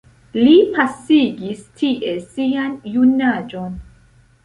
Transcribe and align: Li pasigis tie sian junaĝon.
Li 0.37 0.53
pasigis 0.77 1.63
tie 1.83 2.17
sian 2.33 2.75
junaĝon. 2.97 3.81